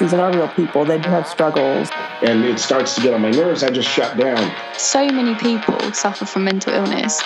[0.00, 0.84] These are real people.
[0.84, 1.88] They do have struggles.
[2.20, 3.62] And it starts to get on my nerves.
[3.62, 4.52] I just shut down.
[4.76, 7.22] So many people suffer from mental illness.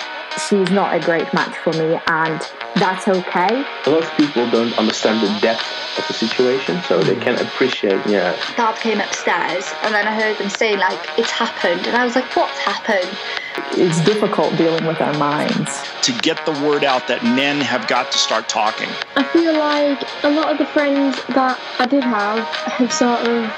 [0.47, 2.39] She's not a great match for me, and
[2.75, 3.65] that's okay.
[3.85, 5.65] A lot of people don't understand the depth
[5.97, 8.37] of the situation, so they can't appreciate, yeah.
[8.55, 11.87] Dad came upstairs, and then I heard them saying, like, it's happened.
[11.87, 13.09] And I was like, what's happened?
[13.73, 15.81] It's difficult dealing with our minds.
[16.03, 18.89] To get the word out that men have got to start talking.
[19.15, 23.51] I feel like a lot of the friends that I did have have sort of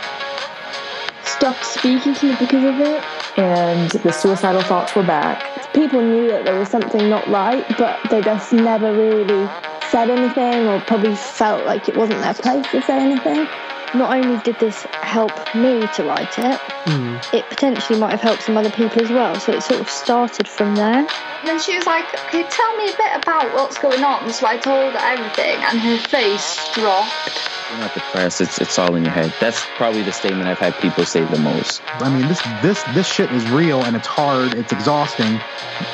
[1.26, 3.04] stopped speaking to me because of it.
[3.38, 5.74] And the suicidal thoughts were back.
[5.74, 9.50] People knew that there was something not right, but they just never really
[9.90, 13.48] said anything or probably felt like it wasn't their place to say anything.
[13.94, 17.34] Not only did this help me to write it, mm.
[17.34, 19.36] it potentially might have helped some other people as well.
[19.40, 21.00] So it sort of started from there.
[21.00, 24.32] And then she was like, "Can you tell me a bit about what's going on?"
[24.32, 27.50] So I told her everything, and her face dropped.
[27.72, 28.42] You're not depressed.
[28.42, 29.34] It's it's all in your head.
[29.40, 31.82] That's probably the statement I've had people say the most.
[32.00, 34.54] I mean, this this this shit is real and it's hard.
[34.54, 35.40] It's exhausting.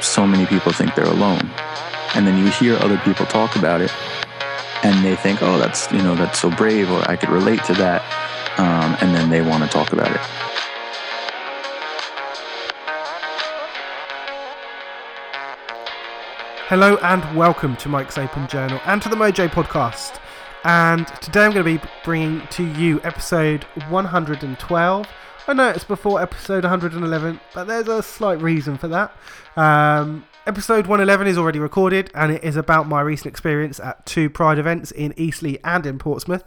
[0.02, 1.50] So many people think they're alone,
[2.14, 3.92] and then you hear other people talk about it,
[4.83, 7.73] and they think, oh, that's you know that's so brave, or I could relate to
[7.75, 8.02] that,
[8.58, 10.22] um, and then they want to talk about it.
[16.70, 20.20] Hello and welcome to Mike's Open Journal and to the Mojo Podcast.
[20.66, 25.08] And today I'm going to be bringing to you episode 112.
[25.48, 29.16] I know it's before episode 111, but there's a slight reason for that.
[29.55, 34.30] Um, Episode 111 is already recorded and it is about my recent experience at two
[34.30, 36.45] Pride events in Eastleigh and in Portsmouth.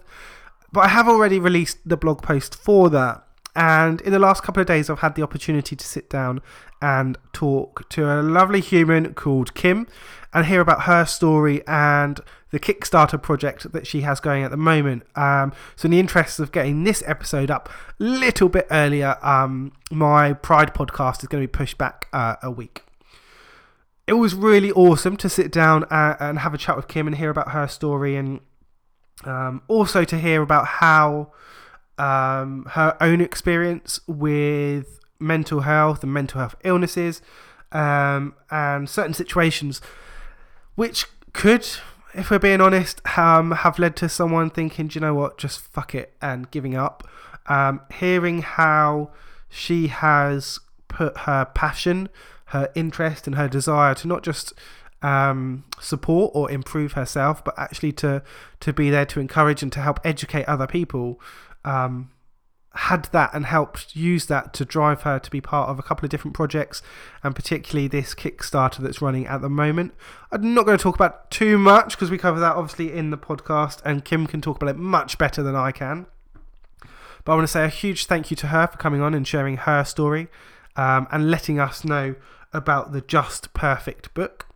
[0.72, 3.22] But I have already released the blog post for that.
[3.54, 6.40] And in the last couple of days, I've had the opportunity to sit down
[6.80, 9.86] and talk to a lovely human called Kim
[10.32, 12.20] and hear about her story and
[12.52, 15.02] the Kickstarter project that she has going at the moment.
[15.14, 19.72] Um, so, in the interest of getting this episode up a little bit earlier, um,
[19.91, 22.84] my Pride podcast is going to be pushed back uh, a week
[24.10, 27.16] it was really awesome to sit down and, and have a chat with Kim and
[27.16, 28.41] hear about her story and
[29.22, 31.32] um, also to hear about how
[31.97, 37.22] um, her own experience with mental health and mental health illnesses
[37.70, 39.81] um, and certain situations
[40.75, 41.69] which could,
[42.12, 45.60] if we're being honest, um, have led to someone thinking, do you know what, just
[45.60, 47.06] fuck it and giving up.
[47.47, 49.12] Um, hearing how
[49.49, 50.59] she has
[50.90, 52.10] put her passion
[52.50, 54.52] her interest and her desire to not just
[55.02, 58.22] um, support or improve herself, but actually to
[58.60, 61.20] to be there to encourage and to help educate other people.
[61.64, 62.10] Um,
[62.72, 66.06] had that and helped use that to drive her to be part of a couple
[66.06, 66.82] of different projects,
[67.24, 69.92] and particularly this Kickstarter that's running at the moment.
[70.30, 73.18] I'm not going to talk about too much because we cover that obviously in the
[73.18, 76.06] podcast, and Kim can talk about it much better than I can.
[77.24, 79.26] But I want to say a huge thank you to her for coming on and
[79.26, 80.28] sharing her story
[80.80, 82.14] um, and letting us know
[82.54, 84.46] about the Just Perfect book.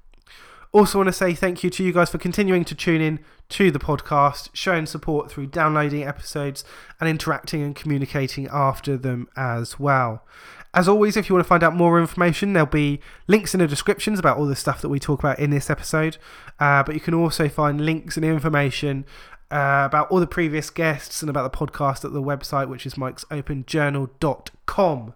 [0.73, 3.21] Also, want to say thank you to you guys for continuing to tune in
[3.51, 6.65] to the podcast, showing support through downloading episodes
[6.99, 10.25] and interacting and communicating after them as well.
[10.73, 13.69] As always, if you want to find out more information, there'll be links in the
[13.69, 16.17] descriptions about all the stuff that we talk about in this episode.
[16.59, 19.05] Uh, but you can also find links and information
[19.51, 22.95] uh, about all the previous guests and about the podcast at the website, which is
[22.95, 25.13] mikesopenjournal.com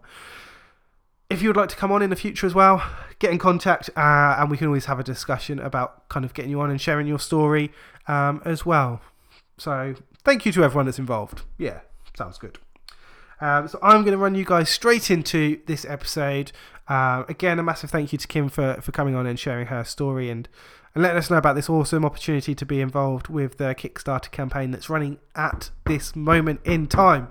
[1.30, 2.82] if you would like to come on in the future as well,
[3.18, 6.50] get in contact uh, and we can always have a discussion about kind of getting
[6.50, 7.70] you on and sharing your story
[8.06, 9.00] um, as well.
[9.58, 9.94] So,
[10.24, 11.42] thank you to everyone that's involved.
[11.58, 11.80] Yeah,
[12.16, 12.58] sounds good.
[13.40, 16.52] Um, so, I'm going to run you guys straight into this episode.
[16.86, 19.84] Uh, again, a massive thank you to Kim for, for coming on and sharing her
[19.84, 20.48] story and,
[20.94, 24.70] and letting us know about this awesome opportunity to be involved with the Kickstarter campaign
[24.70, 27.28] that's running at this moment in time.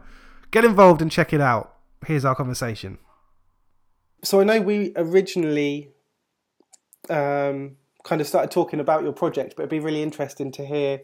[0.52, 1.74] Get involved and check it out.
[2.06, 3.00] Here's our conversation
[4.23, 5.89] so I know we originally
[7.09, 11.02] um, kind of started talking about your project, but it'd be really interesting to hear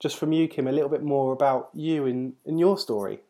[0.00, 3.20] just from you, Kim, a little bit more about you and, and your story.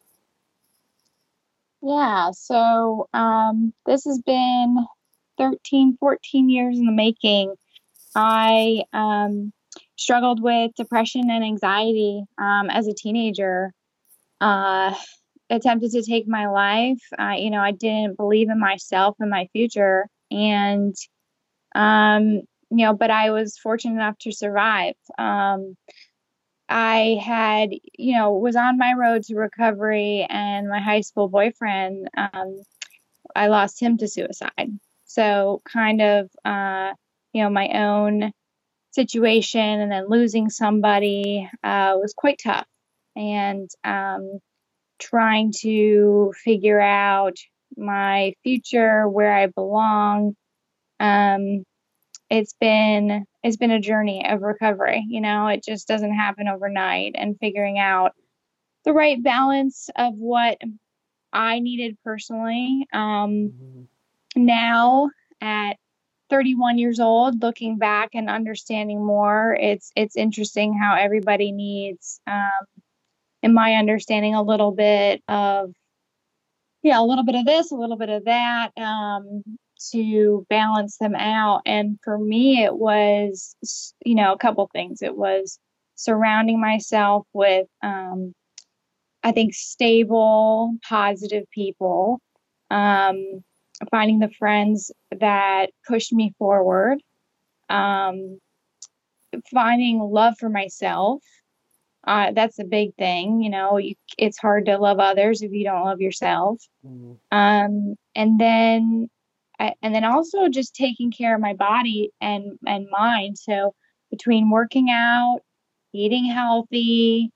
[1.83, 4.77] Yeah, so um, this has been
[5.39, 7.55] 13, 14 years in the making.
[8.15, 9.53] I um,
[9.97, 13.73] struggled with depression and anxiety um, as a teenager.
[14.41, 14.95] Uh,
[15.51, 17.03] attempted to take my life.
[17.19, 20.07] Uh, you know, I didn't believe in myself and my future.
[20.31, 20.95] And,
[21.75, 24.95] um, you know, but I was fortunate enough to survive.
[25.19, 25.77] Um,
[26.69, 32.09] I had, you know, was on my road to recovery, and my high school boyfriend,
[32.17, 32.61] um,
[33.37, 34.71] I lost him to suicide.
[35.05, 36.95] So, kind of, uh,
[37.33, 38.33] you know, my own
[38.91, 42.67] situation and then losing somebody uh, was quite tough.
[43.15, 44.41] And um,
[44.99, 47.37] trying to figure out
[47.77, 50.37] my future, where I belong.
[51.01, 51.65] Um,
[52.31, 55.05] it's been it's been a journey of recovery.
[55.09, 58.13] You know, it just doesn't happen overnight, and figuring out
[58.85, 60.59] the right balance of what
[61.33, 62.87] I needed personally.
[62.93, 63.89] Um,
[64.35, 65.11] now
[65.41, 65.77] at
[66.31, 72.76] 31 years old, looking back and understanding more, it's it's interesting how everybody needs, um,
[73.47, 75.73] in my understanding, a little bit of
[76.83, 79.43] yeah, a little bit of this, a little bit of that, um,
[79.93, 81.63] to balance them out.
[81.65, 83.57] And for me, it was,
[84.05, 85.03] you know, a couple things.
[85.03, 85.59] It was
[85.95, 88.35] surrounding myself with, um,
[89.23, 92.21] I think, stable, positive people,
[92.71, 93.43] um,
[93.91, 96.99] finding the friends that pushed me forward,
[97.69, 98.39] um,
[99.53, 101.23] finding love for myself.
[102.07, 103.79] Uh, that's a big thing, you know.
[103.79, 106.63] You, it's hard to love others if you don't love yourself.
[106.87, 107.17] Mm.
[107.33, 109.09] Um, and then
[109.59, 113.39] I, and then also just taking care of my body and and mind.
[113.39, 113.75] So
[114.11, 115.41] between working out,
[115.93, 117.33] eating healthy,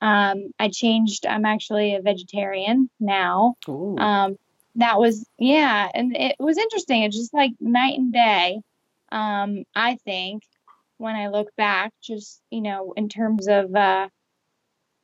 [0.00, 1.26] um, I changed.
[1.26, 3.54] I'm actually a vegetarian now.
[3.98, 4.36] Um,
[4.76, 7.02] that was yeah, and it was interesting.
[7.02, 8.60] It's just like night and day.
[9.10, 10.42] Um, I think
[11.02, 14.08] when I look back, just you know, in terms of uh,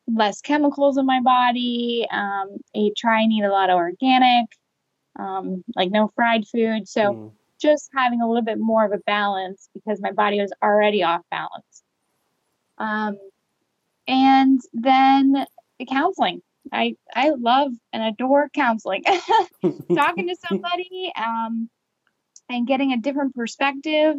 [0.07, 2.07] less chemicals in my body.
[2.11, 4.47] Um, I try and eat a lot of organic,
[5.19, 6.89] um, like no fried food.
[6.89, 7.33] So Mm.
[7.61, 11.23] just having a little bit more of a balance because my body was already off
[11.31, 11.83] balance.
[12.79, 13.19] Um,
[14.07, 15.47] and then
[15.89, 16.43] counseling.
[16.73, 19.03] I I love and adore counseling.
[19.95, 21.69] Talking to somebody um,
[22.49, 24.17] and getting a different perspective,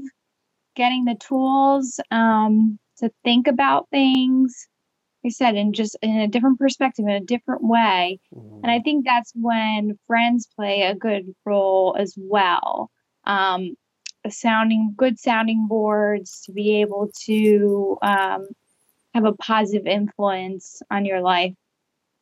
[0.79, 4.65] getting the tools um, to think about things.
[5.23, 8.21] Like I said, in just in a different perspective, in a different way.
[8.63, 12.89] And I think that's when friends play a good role as well.
[13.25, 13.75] Um,
[14.29, 18.47] sounding good sounding boards to be able to um,
[19.13, 21.53] have a positive influence on your life.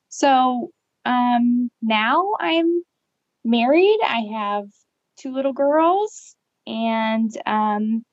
[0.10, 0.72] So
[1.06, 2.82] um, now I'm
[3.46, 4.00] married.
[4.04, 4.66] I have
[5.20, 8.04] two little girls, and um,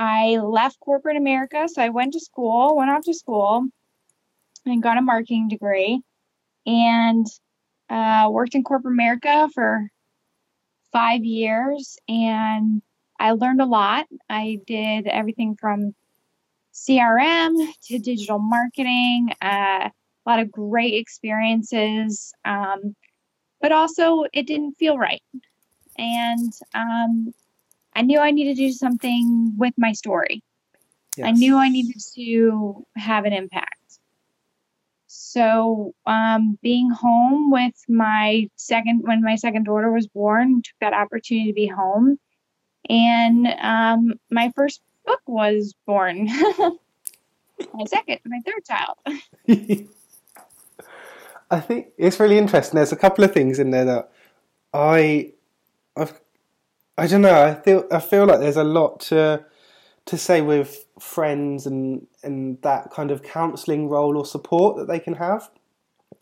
[0.00, 1.68] I left corporate America.
[1.68, 3.66] So I went to school, went off to school,
[4.64, 6.00] and got a marketing degree,
[6.64, 7.26] and
[7.90, 9.90] uh, worked in corporate America for
[10.90, 11.98] five years.
[12.08, 12.80] And
[13.18, 14.06] I learned a lot.
[14.30, 15.94] I did everything from
[16.72, 17.54] CRM
[17.88, 19.34] to digital marketing.
[19.42, 22.96] Uh, a lot of great experiences, um,
[23.60, 25.22] but also it didn't feel right.
[25.98, 27.34] And um,
[27.94, 30.42] I knew I needed to do something with my story.
[31.22, 33.74] I knew I needed to have an impact.
[35.06, 40.94] So, um, being home with my second, when my second daughter was born, took that
[40.94, 42.18] opportunity to be home.
[42.88, 46.26] And um, my first book was born.
[47.74, 48.96] my second, my third child.
[51.50, 52.76] I think it's really interesting.
[52.76, 54.12] There's a couple of things in there that
[54.72, 55.32] I,
[55.96, 56.20] I've,
[56.98, 57.42] I don't know.
[57.42, 59.44] I feel I feel like there's a lot to
[60.06, 65.00] to say with friends and and that kind of counselling role or support that they
[65.00, 65.50] can have.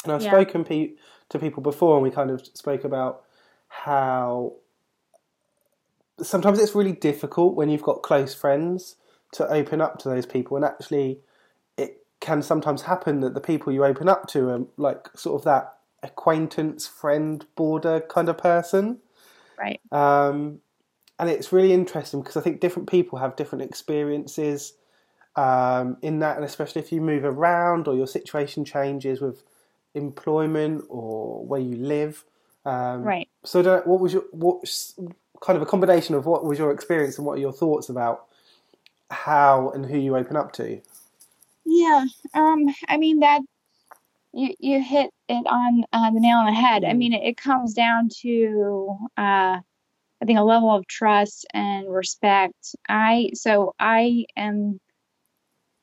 [0.04, 0.30] And I've Yeah.
[0.30, 0.92] spoken pe-
[1.30, 3.24] to people before, and we kind of spoke about
[3.68, 4.54] how
[6.20, 8.96] sometimes it's really difficult when you've got close friends
[9.32, 11.20] to open up to those people, and actually,
[11.76, 15.44] it can sometimes happen that the people you open up to are like sort of
[15.44, 19.00] that acquaintance, friend, border kind of person.
[19.58, 19.80] Right.
[19.90, 20.60] Um,
[21.18, 24.74] and it's really interesting because I think different people have different experiences
[25.36, 29.42] um, in that, and especially if you move around or your situation changes with
[29.94, 32.24] employment or where you live.
[32.64, 33.28] Um, Right.
[33.44, 34.64] So, what was your what
[35.40, 38.26] kind of a combination of what was your experience and what are your thoughts about
[39.10, 40.80] how and who you open up to?
[41.64, 42.04] Yeah.
[42.34, 43.42] Um, I mean that
[44.38, 46.84] you you hit it on uh, the nail on the head.
[46.84, 49.58] I mean, it, it comes down to uh,
[50.20, 52.74] I think a level of trust and respect.
[52.88, 54.80] I so I am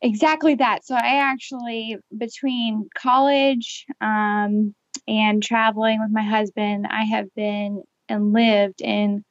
[0.02, 0.86] exactly that.
[0.86, 4.74] So I actually between college um,
[5.08, 9.24] and traveling with my husband, I have been and lived in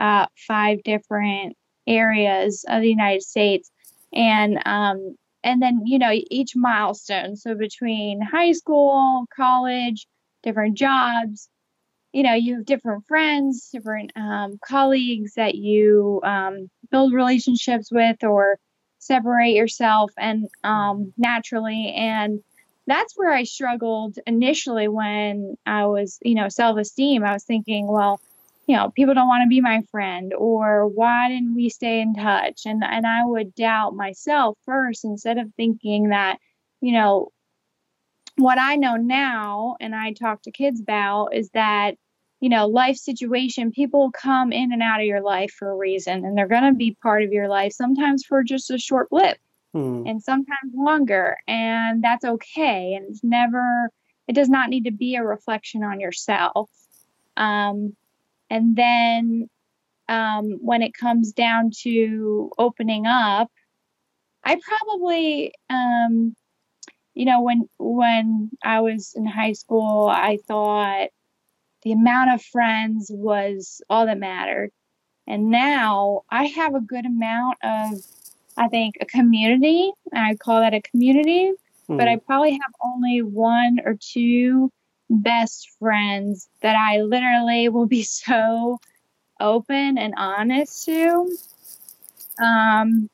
[0.00, 1.56] uh, five different
[1.86, 3.70] areas of the United States,
[4.12, 7.36] and um, and then you know each milestone.
[7.36, 10.06] So between high school, college,
[10.42, 11.48] different jobs,
[12.12, 18.24] you know, you have different friends, different um, colleagues that you um, build relationships with
[18.24, 18.58] or
[18.98, 21.92] separate yourself and um, naturally.
[21.96, 22.40] And
[22.86, 27.24] that's where I struggled initially when I was, you know, self esteem.
[27.24, 28.20] I was thinking, well,
[28.68, 32.14] you know, people don't want to be my friend, or why didn't we stay in
[32.14, 32.62] touch?
[32.66, 36.38] And and I would doubt myself first instead of thinking that,
[36.80, 37.30] you know,
[38.36, 41.96] what I know now and I talk to kids about is that,
[42.40, 46.24] you know, life situation, people come in and out of your life for a reason
[46.24, 49.38] and they're going to be part of your life, sometimes for just a short blip
[49.72, 50.06] Hmm.
[50.06, 51.36] and sometimes longer.
[51.46, 52.94] And that's okay.
[52.94, 53.90] And it's never,
[54.26, 56.70] it does not need to be a reflection on yourself.
[57.36, 57.96] Um,
[58.50, 59.48] and then
[60.08, 63.50] um, when it comes down to opening up,
[64.44, 66.34] I probably, um,
[67.14, 71.08] you know, when when I was in high school, I thought
[71.82, 74.70] the amount of friends was all that mattered.
[75.26, 78.02] And now I have a good amount of,
[78.56, 79.92] I think, a community.
[80.14, 81.52] I call that a community,
[81.96, 82.08] but Hmm.
[82.08, 84.70] I probably have only one or two
[85.10, 88.78] best friends that I literally will be so
[89.40, 91.36] open and honest to.
[92.42, 93.08] Um,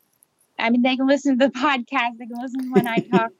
[0.57, 3.31] I mean, they can listen to the podcast, they can listen when I talk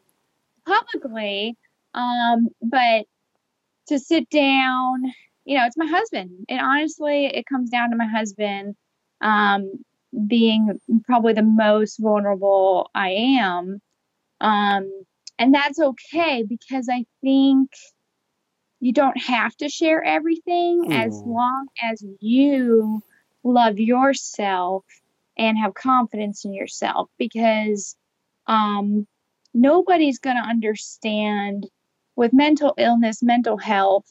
[0.65, 1.57] publicly.
[1.93, 3.05] Um, but
[3.87, 5.03] to sit down,
[5.45, 6.45] you know, it's my husband.
[6.49, 8.75] And honestly, it comes down to my husband
[9.21, 9.71] um,
[10.27, 13.09] being probably the most vulnerable I
[13.39, 13.79] am.
[14.41, 15.03] Um,
[15.37, 17.69] and that's okay because I think
[18.85, 21.33] you don't have to share everything as Mm.
[21.33, 23.01] long as you
[23.43, 24.85] love yourself
[25.39, 27.95] and have confidence in yourself because
[28.45, 29.07] um,
[29.55, 31.67] nobody's going to understand
[32.15, 34.05] with mental illness, mental health,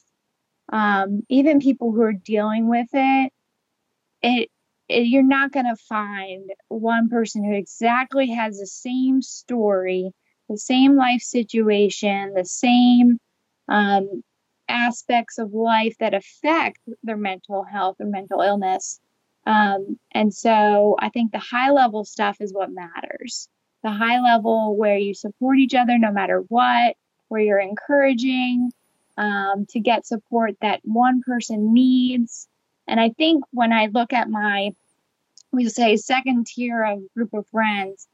[0.73, 3.31] um, even people who are dealing with it,
[4.21, 4.49] it,
[4.89, 10.11] it you're not going to find one person who exactly has the same story,
[10.49, 13.19] the same life situation, the same
[13.69, 14.21] um,
[14.67, 18.99] aspects of life that affect their mental health or mental illness.
[19.45, 23.47] Um, and so I think the high level stuff is what matters.
[23.83, 26.95] The high level where you support each other no matter what,
[27.27, 28.71] where you're encouraging
[29.17, 32.47] um, to get support that one person needs.
[32.87, 34.71] And I think when I look at my,
[35.51, 38.07] we say, second tier of group of friends,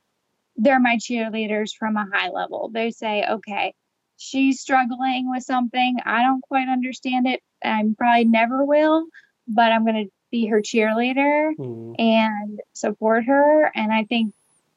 [0.58, 2.70] they're my cheerleaders from a high level.
[2.74, 3.74] They say, okay,
[4.22, 5.98] she's struggling with something.
[6.06, 7.42] I don't quite understand it.
[7.64, 9.08] I probably never will,
[9.48, 11.94] but I'm going to be her cheerleader Hmm.
[11.98, 13.72] and support her.
[13.76, 14.34] And I think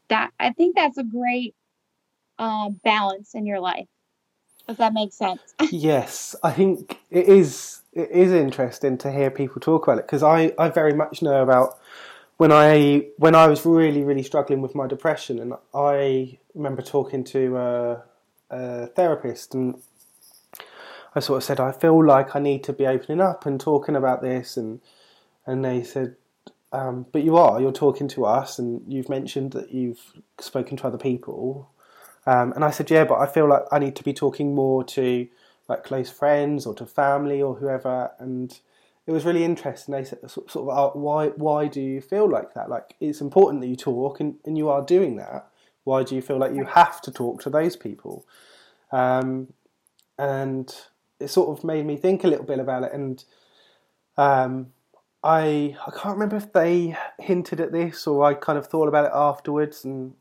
[0.08, 1.54] that I think that's a great
[2.38, 3.86] uh, balance in your life.
[4.66, 5.42] If that makes sense.
[5.70, 7.82] yes, I think it is.
[7.92, 11.42] It is interesting to hear people talk about it because I, I very much know
[11.42, 11.78] about
[12.38, 17.24] when I when I was really really struggling with my depression, and I remember talking
[17.24, 18.02] to a,
[18.50, 19.80] a therapist, and
[21.14, 23.96] I sort of said I feel like I need to be opening up and talking
[23.96, 24.80] about this, and
[25.46, 26.16] and they said,
[26.72, 27.60] um, but you are.
[27.60, 30.00] You're talking to us, and you've mentioned that you've
[30.40, 31.70] spoken to other people.
[32.26, 34.82] Um, and I said, yeah, but I feel like I need to be talking more
[34.84, 35.28] to
[35.68, 38.10] like close friends or to family or whoever.
[38.18, 38.58] And
[39.06, 39.92] it was really interesting.
[39.92, 42.68] They said, sort of, uh, why why do you feel like that?
[42.68, 45.46] Like it's important that you talk, and, and you are doing that.
[45.84, 48.26] Why do you feel like you have to talk to those people?
[48.90, 49.52] Um,
[50.18, 50.74] and
[51.20, 52.92] it sort of made me think a little bit about it.
[52.92, 53.24] And
[54.16, 54.72] um,
[55.22, 59.06] I I can't remember if they hinted at this or I kind of thought about
[59.06, 59.84] it afterwards.
[59.84, 60.14] And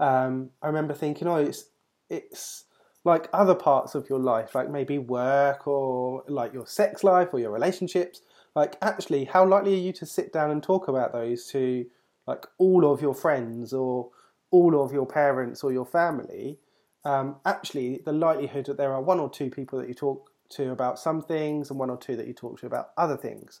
[0.00, 1.66] um, I remember thinking, oh, it's
[2.08, 2.64] it's
[3.04, 7.40] like other parts of your life, like maybe work or like your sex life or
[7.40, 8.20] your relationships.
[8.54, 11.86] Like, actually, how likely are you to sit down and talk about those to
[12.26, 14.10] like all of your friends or
[14.52, 16.58] all of your parents or your family?
[17.04, 20.70] Um, actually, the likelihood that there are one or two people that you talk to
[20.70, 23.60] about some things and one or two that you talk to about other things.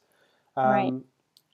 [0.56, 0.92] Um, Right.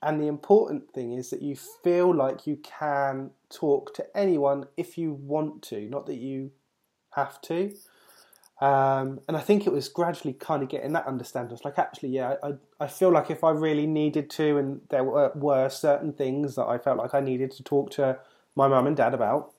[0.01, 4.97] And the important thing is that you feel like you can talk to anyone if
[4.97, 6.51] you want to, not that you
[7.15, 7.73] have to.
[8.61, 11.53] Um, and I think it was gradually kind of getting that understanding.
[11.53, 15.03] It's like, actually, yeah, I, I feel like if I really needed to, and there
[15.03, 18.19] were, were certain things that I felt like I needed to talk to
[18.59, 19.53] my mum and dad about,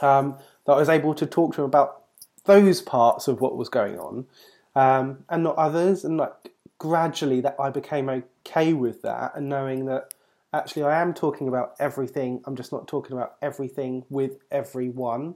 [0.00, 2.04] um, that I was able to talk to them about
[2.44, 4.26] those parts of what was going on,
[4.74, 6.04] um, and not others.
[6.04, 10.14] And like gradually, that I became okay with that, and knowing that
[10.54, 12.40] actually I am talking about everything.
[12.46, 15.34] I'm just not talking about everything with everyone.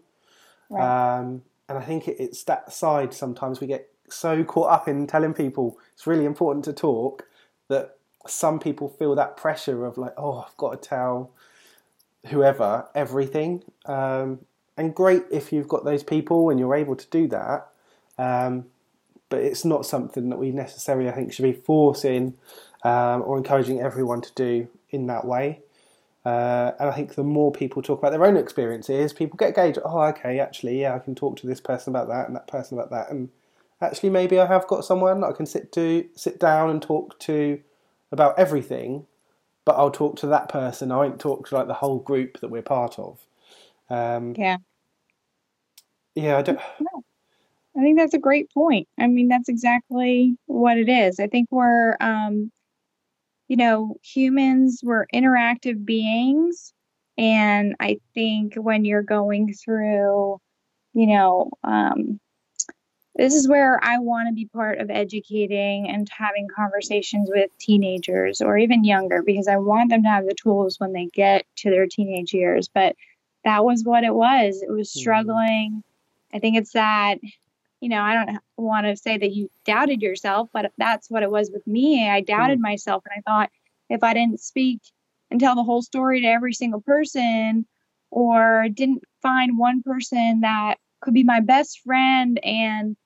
[0.70, 1.18] Right.
[1.18, 5.06] Um, and I think it, it's that side sometimes we get so caught up in
[5.06, 7.26] telling people it's really important to talk
[7.68, 11.32] that some people feel that pressure of like, oh, I've got to tell
[12.26, 13.62] whoever everything.
[13.86, 14.40] Um,
[14.76, 17.68] and great if you've got those people and you're able to do that.
[18.18, 18.66] Um,
[19.28, 22.34] but it's not something that we necessarily, I think, should be forcing
[22.84, 25.60] um, or encouraging everyone to do in that way.
[26.24, 29.78] Uh, and I think the more people talk about their own experiences, people get gauged.
[29.84, 32.78] Oh, okay, actually, yeah, I can talk to this person about that and that person
[32.78, 33.28] about that, and
[33.80, 37.60] actually, maybe I have got someone I can sit to sit down and talk to
[38.12, 39.06] about everything.
[39.64, 40.90] But I'll talk to that person.
[40.90, 43.24] I won't talk to like the whole group that we're part of.
[43.90, 44.56] Um, yeah.
[46.14, 46.60] Yeah, I don't.
[46.80, 47.02] No.
[47.76, 48.88] I think that's a great point.
[48.98, 51.18] I mean, that's exactly what it is.
[51.20, 52.50] I think we're, um,
[53.48, 56.72] you know, humans, we're interactive beings.
[57.18, 60.38] And I think when you're going through,
[60.94, 62.20] you know, um,
[63.14, 68.40] this is where I want to be part of educating and having conversations with teenagers
[68.40, 71.70] or even younger because I want them to have the tools when they get to
[71.70, 72.68] their teenage years.
[72.68, 72.96] But
[73.44, 74.62] that was what it was.
[74.62, 75.82] It was struggling.
[76.32, 77.18] I think it's that
[77.82, 81.30] you know, I don't want to say that you doubted yourself, but that's what it
[81.30, 82.08] was with me.
[82.08, 82.62] I doubted mm.
[82.62, 83.50] myself and I thought
[83.90, 84.80] if I didn't speak
[85.32, 87.66] and tell the whole story to every single person
[88.12, 92.96] or didn't find one person that could be my best friend and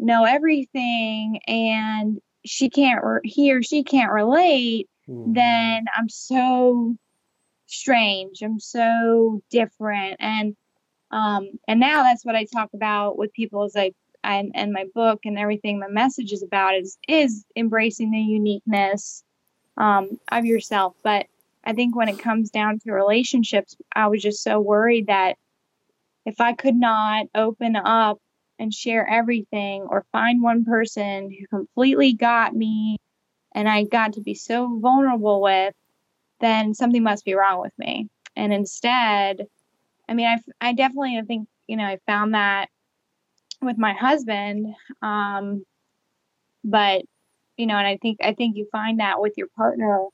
[0.00, 5.34] know everything and she can't re- he or she can't relate mm.
[5.34, 6.96] then i'm so
[7.70, 8.42] strange.
[8.42, 10.16] I'm so different.
[10.20, 10.56] And
[11.12, 14.84] um and now that's what i talk about with people is like and, and my
[14.94, 19.24] book and everything my message is about is is embracing the uniqueness
[19.78, 20.94] um, of yourself.
[21.02, 21.26] But
[21.64, 25.36] i think when it comes down to relationships i was just so worried that
[26.24, 28.18] if i could not open up
[28.60, 32.98] and share everything or find one person who completely got me
[33.54, 35.74] and i got to be so vulnerable with
[36.40, 39.46] then something must be wrong with me and instead
[40.08, 42.68] i mean i, I definitely think you know i found that
[43.62, 44.74] with my husband.
[45.02, 45.64] Um,
[46.64, 47.02] but
[47.56, 50.06] you know, and I think I think you find that with your partner.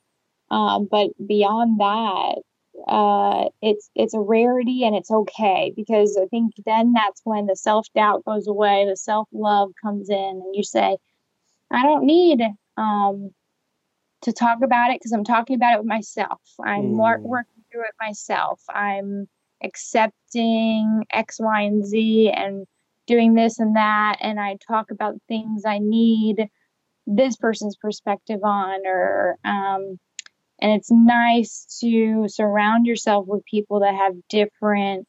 [0.49, 2.41] Um, but beyond that,
[2.87, 7.55] uh, it's it's a rarity and it's okay because I think then that's when the
[7.55, 10.97] self doubt goes away, the self love comes in, and you say,
[11.71, 12.41] I don't need
[12.77, 13.31] um,
[14.21, 16.41] to talk about it because I'm talking about it with myself.
[16.63, 17.21] I'm mm.
[17.21, 18.61] working through it myself.
[18.69, 19.27] I'm
[19.63, 22.65] accepting X, Y, and Z, and
[23.07, 26.49] doing this and that and I talk about things I need
[27.07, 29.97] this person's perspective on or um,
[30.59, 35.07] and it's nice to surround yourself with people that have different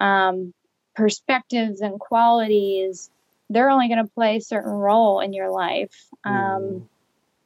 [0.00, 0.52] um,
[0.94, 3.10] perspectives and qualities
[3.50, 6.82] they're only going to play a certain role in your life um, mm.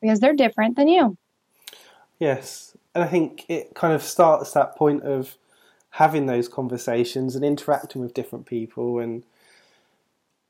[0.00, 1.16] because they're different than you
[2.18, 5.36] yes and i think it kind of starts that point of
[5.90, 9.22] having those conversations and interacting with different people and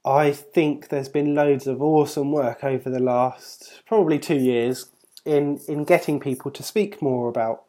[0.06, 4.86] I think there's been loads of awesome work over the last probably two years
[5.26, 7.64] in in getting people to speak more about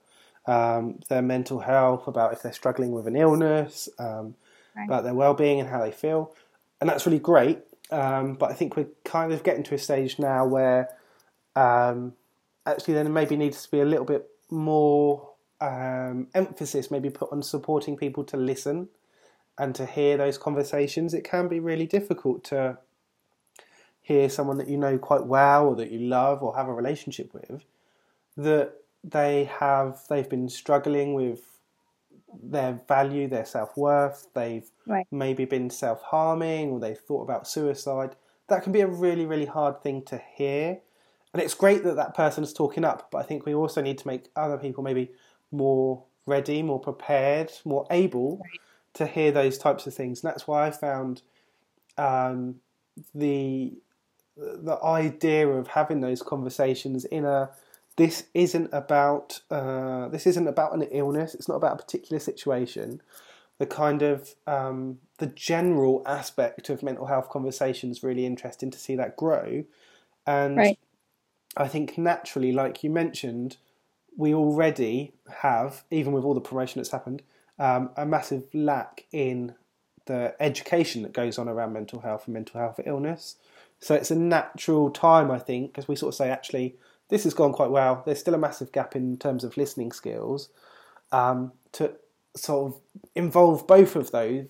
[0.45, 4.35] um, their mental health, about if they're struggling with an illness, um,
[4.75, 4.85] right.
[4.85, 6.33] about their well-being and how they feel,
[6.79, 7.59] and that's really great.
[7.91, 10.89] Um, but I think we're kind of getting to a stage now where
[11.55, 12.13] um,
[12.65, 15.29] actually there maybe needs to be a little bit more
[15.61, 18.89] um, emphasis, maybe put on supporting people to listen
[19.57, 22.77] and to hear those conversations, it can be really difficult to
[24.07, 27.33] hear someone that you know quite well or that you love or have a relationship
[27.33, 27.65] with
[28.37, 31.59] that they have they've been struggling with
[32.41, 35.05] their value, their self worth, they've right.
[35.11, 38.15] maybe been self harming or they've thought about suicide.
[38.47, 40.79] That can be a really, really hard thing to hear.
[41.33, 43.97] And it's great that that person is talking up, but I think we also need
[43.97, 45.11] to make other people maybe
[45.51, 48.59] more ready, more prepared, more able right
[48.93, 50.23] to hear those types of things.
[50.23, 51.21] And that's why I found
[51.97, 52.55] um,
[53.13, 53.73] the
[54.37, 57.49] the idea of having those conversations in a
[57.97, 61.33] this isn't about uh, this isn't about an illness.
[61.33, 63.01] It's not about a particular situation.
[63.57, 68.95] The kind of um, the general aspect of mental health conversations really interesting to see
[68.95, 69.65] that grow,
[70.27, 70.79] and right.
[71.57, 73.57] I think naturally, like you mentioned,
[74.15, 77.23] we already have even with all the promotion that's happened,
[77.57, 79.55] um, a massive lack in
[80.05, 83.37] the education that goes on around mental health and mental health illness.
[83.79, 86.75] So it's a natural time, I think, because we sort of say, actually,
[87.09, 88.03] this has gone quite well.
[88.05, 90.49] There's still a massive gap in terms of listening skills
[91.11, 91.93] um, to
[92.35, 92.81] sort of
[93.15, 94.45] involve both of those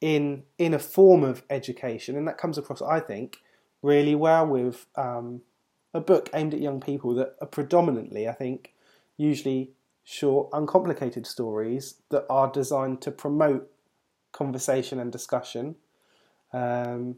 [0.00, 3.38] in in a form of education, and that comes across, I think,
[3.82, 5.42] really well with um,
[5.92, 8.74] a book aimed at young people that are predominantly, I think,
[9.16, 9.72] usually
[10.04, 13.70] short, uncomplicated stories that are designed to promote
[14.32, 15.76] conversation and discussion.
[16.52, 17.16] Um,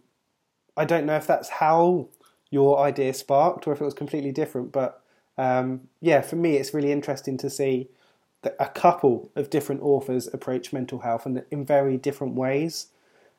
[0.76, 2.08] I don't know if that's how
[2.50, 5.02] your idea sparked or if it was completely different, but
[5.38, 7.88] um, yeah, for me, it's really interesting to see
[8.58, 12.86] a couple of different authors approach mental health in, in very different ways.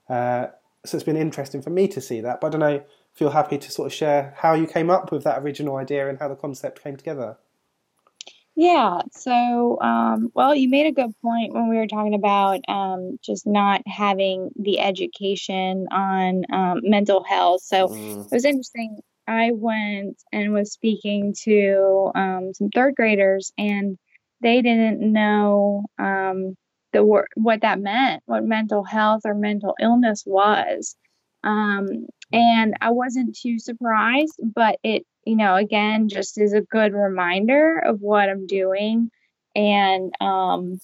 [0.08, 0.48] Uh,
[0.86, 2.42] so it's been interesting for me to see that.
[2.42, 5.12] But I don't know if you're happy to sort of share how you came up
[5.12, 7.38] with that original idea and how the concept came together.
[8.62, 9.02] Yeah.
[9.12, 13.48] So, um, well, you made a good point when we were talking about um, just
[13.48, 17.62] not having the education on um, mental health.
[17.64, 18.28] So Mm.
[18.32, 19.00] it was interesting.
[19.28, 23.98] I went and was speaking to um, some third graders, and
[24.42, 26.56] they didn't know um,
[26.94, 30.96] the word what that meant, what mental health or mental illness was.
[31.44, 36.94] Um, and I wasn't too surprised, but it, you know, again, just is a good
[36.94, 39.12] reminder of what I'm doing.
[39.56, 40.80] And, um,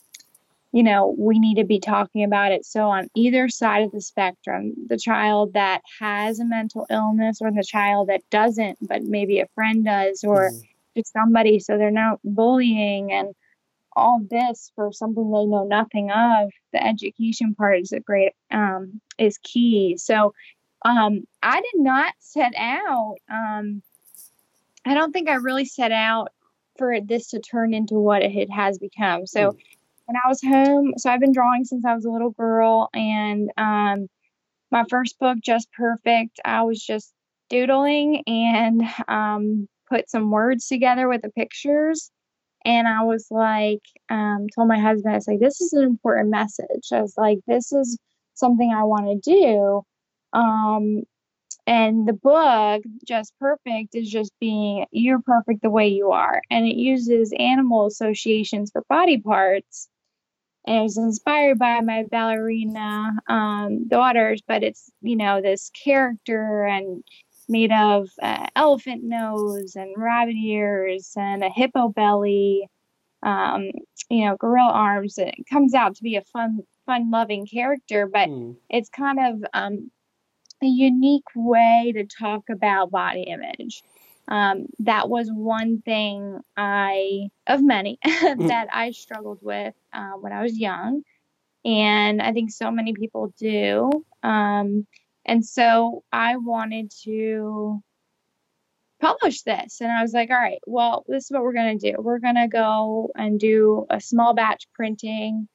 [0.74, 2.66] you know, we need to be talking about it.
[2.66, 7.52] So, on either side of the spectrum, the child that has a mental illness or
[7.52, 10.52] the child that doesn't, but maybe a friend does, or
[10.96, 13.34] just somebody, so they're not bullying and
[13.96, 16.52] all this for something they know nothing of.
[16.74, 19.96] The education part is a great, um, is key.
[19.98, 20.34] So,
[20.86, 23.82] um, I did not set out, um,
[24.88, 26.30] I don't think I really set out
[26.78, 29.26] for this to turn into what it has become.
[29.26, 29.56] So,
[30.06, 33.52] when I was home, so I've been drawing since I was a little girl, and
[33.58, 34.08] um,
[34.72, 37.14] my first book, Just Perfect, I was just
[37.50, 42.12] doodling and um, put some words together with the pictures.
[42.66, 46.30] And I was like, um, told my husband, I was like, this is an important
[46.30, 46.92] message.
[46.92, 47.98] I was like, this is
[48.34, 49.84] something I want to do.
[50.34, 51.04] Um,
[51.68, 56.42] and the book, Just Perfect, is just being you're perfect the way you are.
[56.50, 59.90] And it uses animal associations for body parts.
[60.66, 66.64] And it was inspired by my ballerina um, daughters, but it's, you know, this character
[66.64, 67.04] and
[67.50, 72.68] made of uh, elephant nose and rabbit ears and a hippo belly,
[73.24, 73.72] um,
[74.10, 75.18] you know, gorilla arms.
[75.18, 78.30] It comes out to be a fun, fun loving character, but
[78.70, 79.92] it's kind of um,
[80.62, 83.84] a unique way to talk about body image.
[84.28, 90.44] Um, that was one thing I, of many, that I struggled with uh, when I
[90.44, 91.04] was young.
[91.64, 93.90] And I think so many people do.
[94.24, 94.86] Um,
[95.26, 97.82] and so I wanted to
[99.00, 99.82] publish this.
[99.82, 101.98] And I was like, all right, well, this is what we're going to do.
[102.00, 105.48] We're going to go and do a small batch printing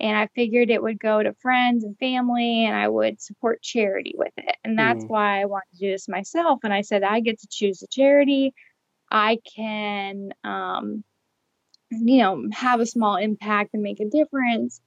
[0.00, 4.14] and I figured it would go to friends and family and I would support charity
[4.16, 4.56] with it.
[4.64, 5.08] And that's Mm.
[5.08, 6.60] why I wanted to do this myself.
[6.64, 8.54] And I said, I get to choose the charity.
[9.10, 11.04] I can, um,
[11.90, 14.80] you know, have a small impact and make a difference.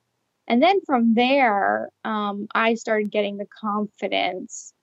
[0.48, 4.74] And then from there, um, I started getting the confidence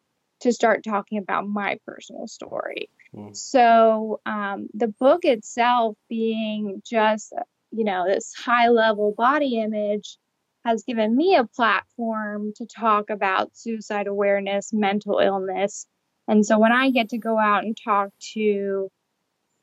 [0.40, 2.90] to start talking about my personal story.
[3.32, 7.32] So um, the book itself being just,
[7.70, 10.18] you know, this high level body image
[10.64, 15.86] has given me a platform to talk about suicide awareness, mental illness.
[16.26, 18.90] And so when I get to go out and talk to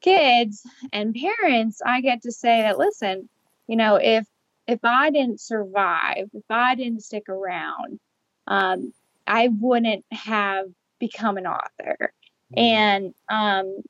[0.01, 3.27] kids and parents, I get to say that, listen,
[3.67, 4.25] you know, if
[4.65, 7.99] if I didn't survive, if I didn't stick around,
[8.47, 8.93] um,
[9.27, 10.67] I wouldn't have
[10.99, 12.13] become an author.
[12.55, 13.83] And um,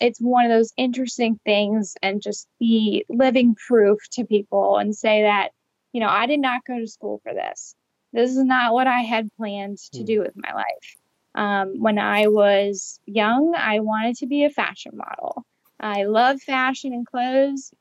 [0.00, 5.22] it's one of those interesting things, and just be living proof to people and say
[5.22, 5.50] that,
[5.92, 7.74] you know, I did not go to school for this.
[8.12, 10.96] This is not what I had planned to do with my life.
[11.34, 15.44] Um, when I was young, I wanted to be a fashion model.
[15.78, 17.72] I love fashion and clothes.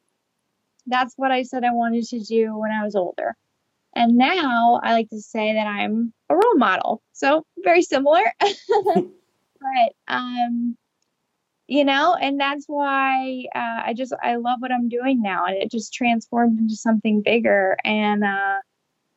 [0.86, 3.36] That's what I said I wanted to do when I was older.
[3.96, 7.02] And now I like to say that I'm a role model.
[7.14, 8.22] So very similar.
[9.60, 10.78] but um
[11.68, 15.58] you know and that's why uh, i just i love what i'm doing now and
[15.58, 18.56] it just transformed into something bigger and uh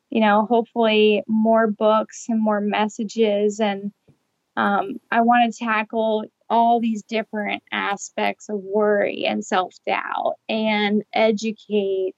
[0.09, 3.91] you know hopefully more books and more messages and
[4.57, 12.13] um i want to tackle all these different aspects of worry and self-doubt and educate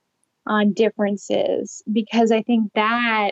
[0.47, 3.31] on differences because i think that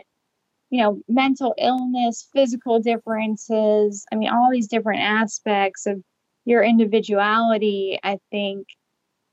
[0.70, 4.06] you know, mental illness, physical differences.
[4.10, 6.02] I mean, all these different aspects of
[6.44, 8.68] your individuality, I think,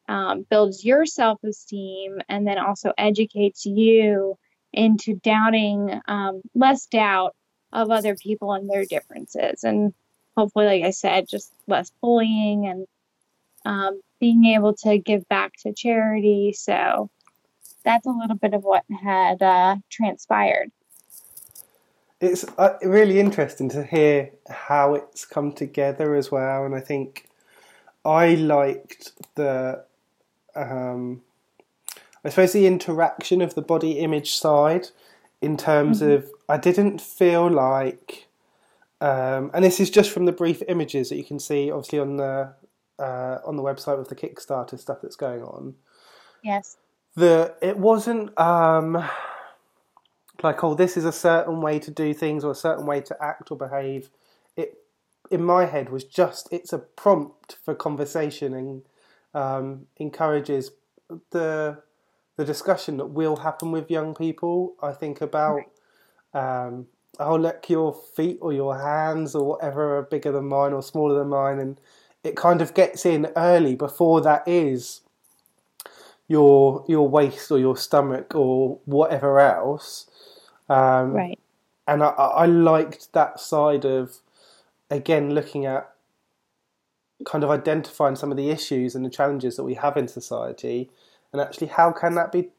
[0.07, 4.37] um, builds your self esteem and then also educates you
[4.73, 7.35] into doubting, um, less doubt
[7.71, 9.63] of other people and their differences.
[9.63, 9.93] And
[10.35, 12.87] hopefully, like I said, just less bullying and
[13.65, 16.53] um, being able to give back to charity.
[16.53, 17.09] So
[17.83, 20.71] that's a little bit of what had uh, transpired.
[22.21, 27.27] It's uh, really interesting to hear how it's come together as well, and I think
[28.03, 29.85] I liked the,
[30.55, 31.21] um,
[32.25, 34.89] I suppose the interaction of the body image side,
[35.41, 36.15] in terms Mhm.
[36.15, 38.27] of I didn't feel like,
[38.99, 42.17] um, and this is just from the brief images that you can see, obviously on
[42.17, 42.53] the
[42.99, 45.73] uh, on the website with the Kickstarter stuff that's going on.
[46.43, 46.75] Yes.
[47.15, 49.01] The it wasn't um,
[50.43, 53.17] like oh this is a certain way to do things or a certain way to
[53.21, 54.09] act or behave.
[54.55, 54.77] It
[55.31, 58.81] in my head was just it's a prompt for conversation and
[59.33, 60.71] um, encourages
[61.31, 61.81] the
[62.37, 64.75] the discussion that will happen with young people.
[64.81, 65.61] I think about
[66.33, 66.87] um,
[67.19, 71.19] oh look your feet or your hands or whatever are bigger than mine or smaller
[71.19, 71.79] than mine, and
[72.23, 75.01] it kind of gets in early before that is
[76.27, 80.08] your your waist or your stomach or whatever else.
[80.69, 81.39] Um, Right.
[81.87, 84.19] And I, I liked that side of
[84.91, 85.89] again looking at
[87.25, 90.89] kind of identifying some of the issues and the challenges that we have in society,
[91.33, 92.49] and actually how can that be?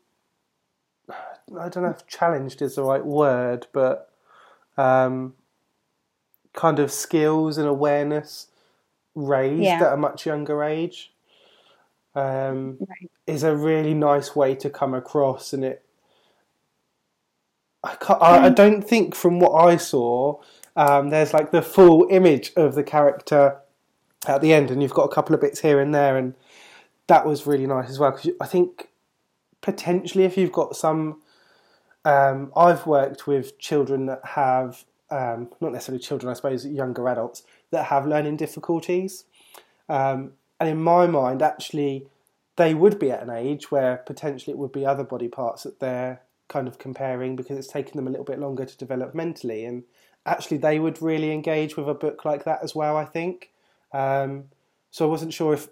[1.11, 4.11] I don't know if challenged is the right word, but
[4.77, 5.35] um,
[6.53, 8.49] kind of skills and awareness
[9.15, 9.87] raised Yeah.
[9.87, 11.13] at a much younger age
[12.15, 13.11] um, Right.
[13.27, 15.85] is a really nice way to come across, and it.
[17.83, 20.41] I, can't, I, I don't think from what I saw,
[20.77, 23.59] um, there's like the full image of the character
[24.27, 26.35] at the end, and you've got a couple of bits here and there, and
[27.07, 28.13] that was really nice as well.
[28.13, 28.89] Because I think
[29.61, 31.23] potentially, if you've got some,
[32.05, 37.43] um, I've worked with children that have um, not necessarily children, I suppose younger adults
[37.71, 39.25] that have learning difficulties,
[39.89, 42.07] um, and in my mind, actually,
[42.57, 45.81] they would be at an age where potentially it would be other body parts that
[45.81, 49.65] they're kind of comparing because it's taken them a little bit longer to develop mentally,
[49.65, 49.85] and
[50.27, 52.99] actually, they would really engage with a book like that as well.
[52.99, 53.51] I think.
[53.93, 54.51] Um,
[54.91, 55.69] so I wasn't sure if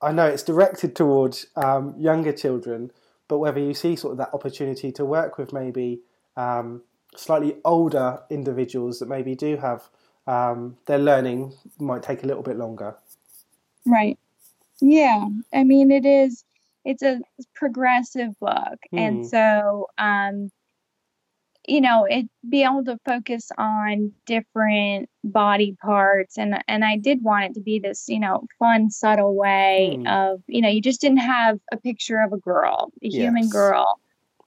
[0.00, 2.92] I know it's directed towards um, younger children,
[3.28, 6.00] but whether you see sort of that opportunity to work with maybe
[6.36, 6.82] um,
[7.16, 9.88] slightly older individuals that maybe do have
[10.26, 12.96] um, their learning might take a little bit longer.
[13.86, 14.18] Right.
[14.80, 15.26] Yeah.
[15.52, 16.44] I mean, it is,
[16.84, 17.20] it's a
[17.54, 18.78] progressive book.
[18.96, 19.26] And Mhm.
[19.26, 20.50] so, um,
[21.66, 27.22] you know, it be able to focus on different body parts and and I did
[27.22, 30.06] want it to be this, you know, fun, subtle way Hmm.
[30.06, 33.98] of, you know, you just didn't have a picture of a girl, a human girl.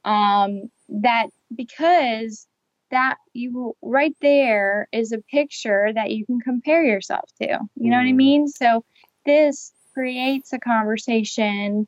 [0.03, 2.47] Um, that because
[2.91, 7.47] that you right there is a picture that you can compare yourself to.
[7.47, 8.15] You know what I Mm.
[8.15, 8.47] mean?
[8.47, 8.83] So
[9.25, 11.87] this creates a conversation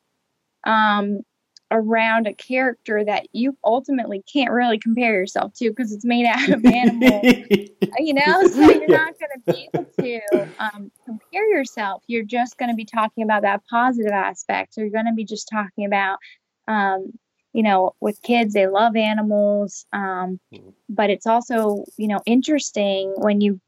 [0.67, 1.21] um,
[1.71, 6.51] around a character that you ultimately can't really compare yourself to because it's made out
[6.51, 7.25] of animals.
[7.97, 8.97] you know, so you're Yeah.
[8.97, 10.19] not going to be able to
[10.59, 12.03] um, compare yourself.
[12.07, 14.73] You're just going to be talking about that positive aspect.
[14.73, 16.19] So you're going to be just talking about,
[16.67, 17.11] um,
[17.53, 19.85] you know, with kids, they love animals.
[19.93, 20.39] Um,
[20.89, 23.59] but it's also, you know, interesting when you,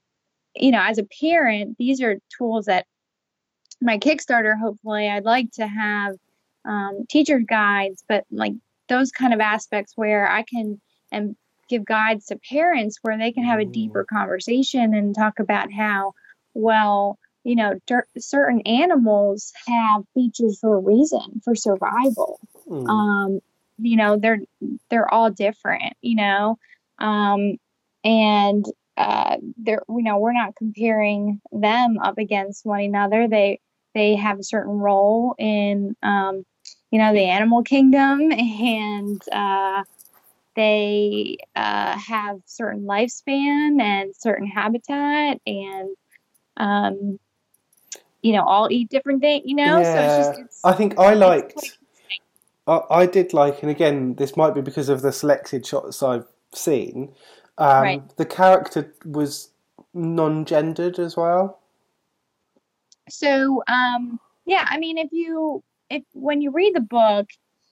[0.55, 2.85] you know, as a parent, these are tools that
[3.81, 6.15] my Kickstarter, hopefully, I'd like to have
[6.69, 8.53] um, teacher guides, but like
[8.87, 10.79] those kind of aspects where I can
[11.11, 11.35] and
[11.67, 16.13] give guides to parents where they can have a deeper conversation and talk about how,
[16.53, 22.39] well, you know, cer- certain animals have features for a reason for survival.
[22.67, 22.87] Mm.
[22.87, 23.39] Um,
[23.79, 24.41] you know, they're
[24.89, 25.93] they're all different.
[26.01, 26.59] You know,
[26.99, 27.55] um,
[28.03, 28.65] and
[28.97, 33.27] uh, they're you know we're not comparing them up against one another.
[33.27, 33.61] They
[33.95, 36.43] they have a certain role in um,
[36.91, 39.83] you know the animal kingdom and uh,
[40.55, 45.95] they uh, have certain lifespan and certain habitat and
[46.57, 47.19] um,
[48.21, 51.13] you know all eat different things you know so it's just it's, I think I
[51.13, 51.77] liked.
[52.67, 56.27] I, I did like, and again, this might be because of the selected shots I've
[56.53, 57.15] seen.
[57.57, 58.17] Um, Right.
[58.17, 59.49] The character was
[59.93, 61.59] non-gendered as well.
[63.09, 67.27] So, um, yeah, I mean, if you if when you read the book,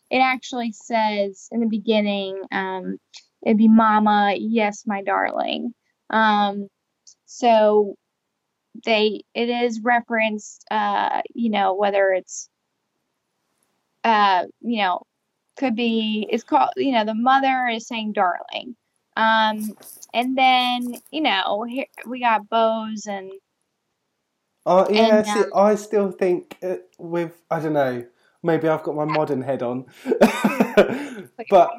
[0.09, 2.97] it actually says in the beginning, um,
[3.45, 5.73] it'd be "Mama, yes, my darling."
[6.09, 6.67] Um,
[7.25, 7.95] so
[8.85, 12.49] they it is referenced, uh, you know, whether it's,
[14.03, 15.03] uh, you know,
[15.57, 18.75] could be it's called, you know, the mother is saying "darling."
[19.17, 19.75] Um,
[20.13, 23.31] and then you know here we got bows and
[24.67, 28.05] Uh, yeah, And, see, um, I still think uh, with I don't know.
[28.43, 29.85] Maybe I've got my modern head on,
[31.49, 31.71] but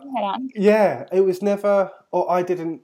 [0.54, 2.82] yeah, it was never, or I didn't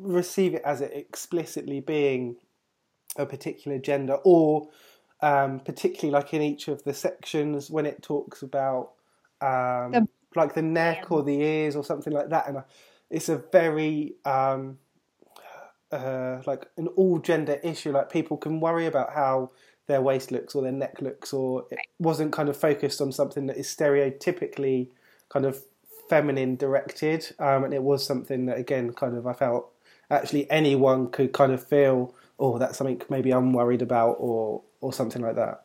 [0.00, 2.36] receive it as it explicitly being
[3.16, 4.68] a particular gender, or
[5.20, 8.92] um, particularly like in each of the sections when it talks about
[9.40, 12.62] um, The- like the neck or the ears or something like that, and I,
[13.08, 14.78] it's a very um,
[15.92, 17.92] uh, like an all gender issue.
[17.92, 19.50] Like people can worry about how
[19.86, 23.46] their waist looks or their neck looks, or it wasn't kind of focused on something
[23.46, 24.88] that is stereotypically
[25.28, 25.62] kind of
[26.08, 27.32] feminine directed.
[27.38, 29.70] Um, and it was something that again, kind of I felt
[30.10, 34.92] actually anyone could kind of feel, oh, that's something maybe I'm worried about, or or
[34.92, 35.64] something like that.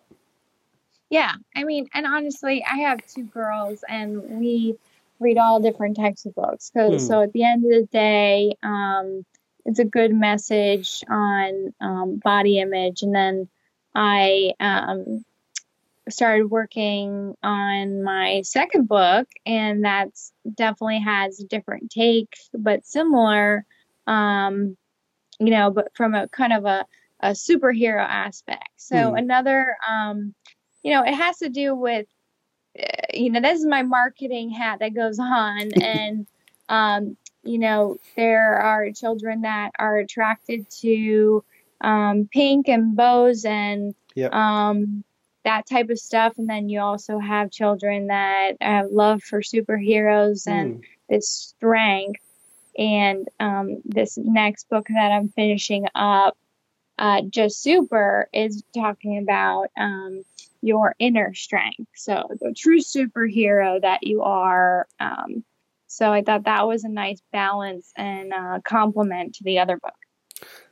[1.09, 4.75] Yeah, I mean, and honestly, I have two girls, and we
[5.19, 6.71] read all different types of books.
[6.71, 7.07] 'Cause- Hmm.
[7.07, 9.23] So at the end of the day, um,
[9.65, 13.01] it's a good message on um, body image.
[13.03, 13.49] And then
[13.95, 15.25] I um,
[16.09, 23.65] started working on my second book, and that's definitely has a different take, but similar.
[24.07, 24.77] Um,
[25.39, 26.85] you know, but from a kind of a,
[27.21, 28.69] a superhero aspect.
[28.77, 29.15] So Hmm.
[29.15, 30.33] another, um,
[30.83, 32.07] you know, it has to do with,
[32.79, 36.27] uh, you know, this is my marketing hat that goes on, and
[36.69, 41.43] um, you know, there are children that are attracted to
[41.81, 44.33] um, pink and bows and Yep.
[44.33, 45.03] um,
[45.43, 50.47] that type of stuff, and then you also have children that have love for superheroes
[50.47, 52.21] and this strength.
[52.77, 56.37] And um, this next book that I'm finishing up,
[56.97, 60.23] uh, Just Super, is talking about um,
[60.61, 61.89] your inner strength.
[61.95, 64.87] So, the true superhero that you are.
[65.95, 69.93] So, I thought that was a nice balance and uh, complement to the other book.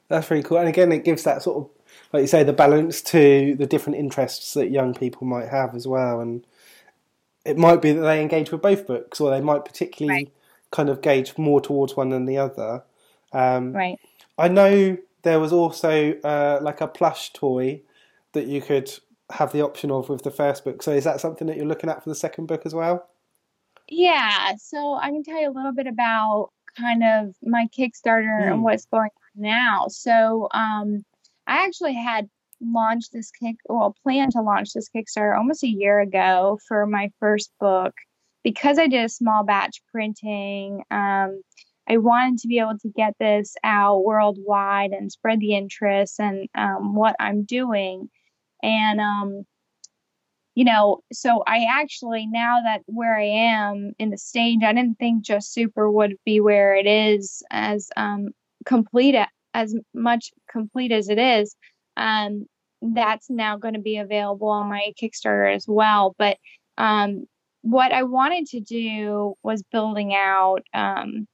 [0.10, 0.58] That's really cool.
[0.58, 1.70] And again, it gives that sort of,
[2.12, 5.88] like you say, the balance to the different interests that young people might have as
[5.88, 6.20] well.
[6.20, 6.46] And
[7.46, 10.32] it might be that they engage with both books, or they might particularly
[10.72, 12.84] kind of gauge more towards one than the other.
[13.32, 14.00] Um, Right.
[14.38, 17.82] I know there was also uh, like a plush toy
[18.34, 18.92] that you could
[19.30, 20.84] have the option of with the first book.
[20.84, 23.08] So is that something that you're looking at for the second book as well?
[23.88, 28.54] Yeah, so I can tell you a little bit about kind of my Kickstarter Hmm.
[28.54, 29.88] and what's going on now.
[29.90, 31.04] So, um,
[31.46, 32.30] I actually had
[32.62, 37.12] launched this kick, well, planned to launch this Kickstarter almost a year ago for my
[37.20, 37.94] first book
[38.44, 40.84] because I did a small batch printing.
[40.90, 41.42] Um,
[41.88, 46.48] I wanted to be able to get this out worldwide and spread the interest and
[46.56, 48.10] um, what I'm doing.
[48.62, 49.44] And um,
[50.56, 55.00] you know, so I actually now that where I am in the stage, I didn't
[55.00, 58.30] think Just Super would be where it is as um,
[58.66, 59.16] complete
[59.54, 61.56] as much complete as it is.
[61.98, 62.46] Um,
[62.82, 66.16] that's now going to be available on my Kickstarter as well.
[66.18, 66.38] But
[66.78, 67.26] um,
[67.62, 71.28] what I wanted to do was building out, um,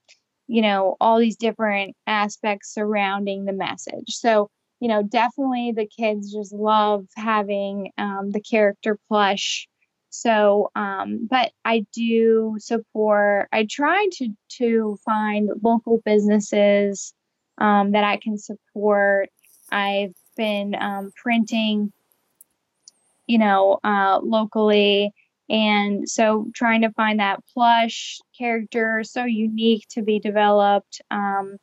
[0.48, 4.10] you know, all these different aspects surrounding the message.
[4.10, 9.68] So you know, definitely the kids just love having um, the character plush.
[10.10, 13.48] So, um, but I do support.
[13.52, 17.14] I try to to find local businesses
[17.60, 19.30] um, that I can support.
[19.72, 21.92] I've been um, printing,
[23.28, 25.14] you know, uh, locally,
[25.50, 31.02] and so trying to find that plush character so unique to be developed.
[31.12, 31.58] Um,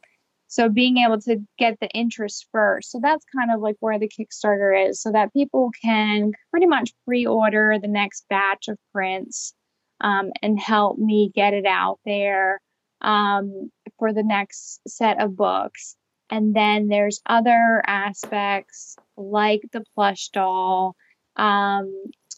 [0.56, 2.90] so being able to get the interest first.
[2.90, 6.94] So that's kind of like where the Kickstarter is, so that people can pretty much
[7.04, 9.52] pre-order the next batch of prints
[10.00, 12.62] um, and help me get it out there
[13.02, 15.94] um, for the next set of books.
[16.30, 20.96] And then there's other aspects like the plush doll.
[21.36, 21.92] Um,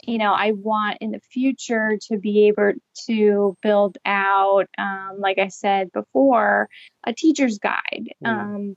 [0.08, 2.72] you know, I want in the future to be able
[3.06, 6.68] to build out, um, like I said before,
[7.06, 8.10] a teacher's guide.
[8.24, 8.74] Um,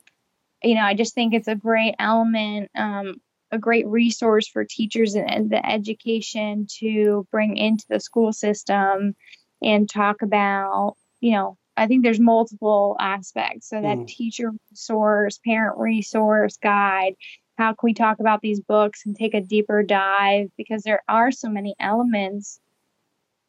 [0.64, 3.16] you know, I just think it's a great element, um,
[3.52, 9.16] a great resource for teachers and, and the education to bring into the school system
[9.62, 13.70] and talk about, you know, I think there's multiple aspects.
[13.70, 14.08] So that Mm.
[14.08, 17.16] teacher resource, parent resource guide,
[17.62, 20.50] how can we talk about these books and take a deeper dive?
[20.58, 22.60] Because there are so many elements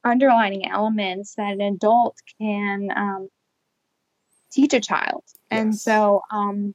[0.05, 3.29] underlining elements that an adult can um,
[4.51, 5.23] teach a child.
[5.51, 6.75] And so um,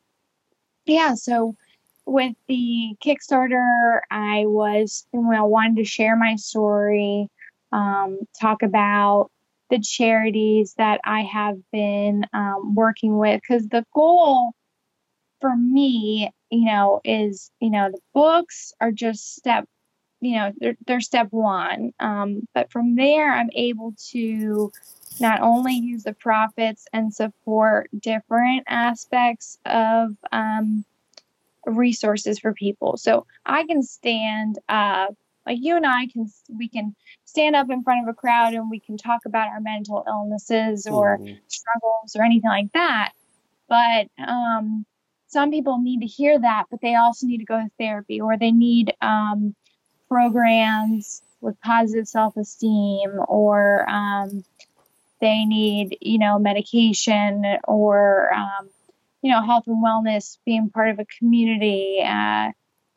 [0.86, 1.56] yeah so
[2.06, 7.28] with the kickstarter i was when i wanted to share my story
[7.72, 9.30] um, talk about
[9.70, 13.42] the charities that I have been um, working with.
[13.42, 14.54] Because the goal
[15.42, 19.66] for me, you know, is, you know, the books are just step,
[20.22, 21.91] you know, they're, they're step one.
[22.00, 24.72] Um, but from there, I'm able to
[25.20, 30.86] not only use the profits and support different aspects of um,
[31.66, 32.98] resources for people.
[32.98, 35.14] So I can stand up,
[35.45, 36.95] like you and I can, we can
[37.26, 40.88] stand up in front of a crowd and we can talk about our mental illnesses
[40.88, 41.39] or Mhm.
[41.48, 43.12] struggles or anything like that.
[43.68, 44.86] But um,
[45.28, 48.38] some people need to hear that, but they also need to go to therapy or
[48.38, 49.56] they need um,
[50.08, 54.44] programs with positive self-esteem or um,
[55.20, 58.70] they need, you know, medication or, um,
[59.22, 62.02] you know, health and wellness, being part of a community.
[62.06, 62.52] Uh,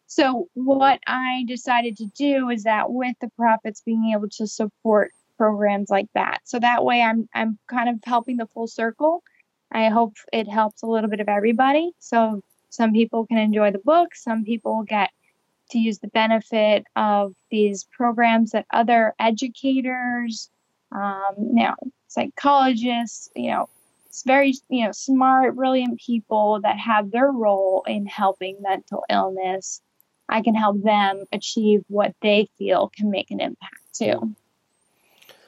[0.06, 5.12] so what I decided to do is that with the profits, being able to support
[5.38, 6.40] programs like that.
[6.44, 9.22] So that way, I'm I'm kind of helping the full circle.
[9.72, 11.92] I hope it helps a little bit of everybody.
[11.98, 14.14] So some people can enjoy the book.
[14.14, 15.10] Some people get
[15.70, 20.50] to use the benefit of these programs that other educators,
[20.92, 21.74] um, you know,
[22.08, 23.68] psychologists, you know,
[24.10, 29.80] it's very you know smart, brilliant people that have their role in helping mental illness.
[30.28, 34.34] I can help them achieve what they feel can make an impact too.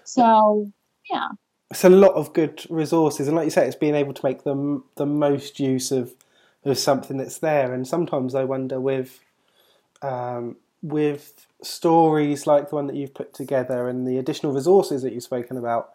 [0.05, 0.71] So
[1.11, 1.29] yeah,
[1.73, 4.45] it's a lot of good resources, and like you say, it's being able to make
[4.45, 6.15] them the most use of
[6.65, 7.73] of something that's there.
[7.73, 9.21] And sometimes I wonder with
[10.03, 15.13] um, with stories like the one that you've put together and the additional resources that
[15.13, 15.93] you've spoken about,